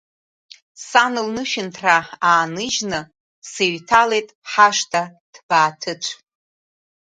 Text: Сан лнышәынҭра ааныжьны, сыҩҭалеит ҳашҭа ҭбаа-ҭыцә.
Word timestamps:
Сан 0.87 1.13
лнышәынҭра 1.27 1.97
ааныжьны, 2.29 2.99
сыҩҭалеит 3.51 4.27
ҳашҭа 4.51 5.01
ҭбаа-ҭыцә. 5.33 6.11